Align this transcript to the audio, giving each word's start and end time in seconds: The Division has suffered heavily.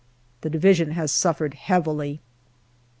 The 0.41 0.49
Division 0.49 0.93
has 0.93 1.11
suffered 1.11 1.53
heavily. 1.53 2.21